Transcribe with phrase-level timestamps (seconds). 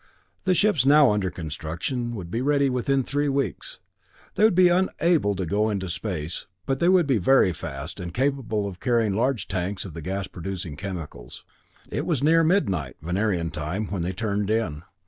[0.45, 3.77] The ships now under construction would be ready in three weeks.
[4.33, 8.11] They would be unable to go into space, but they would be very fast, and
[8.11, 11.45] capable of carrying large tanks of the gas producing chemicals.
[11.91, 14.81] It was near midnight, Venerian time, when they turned in.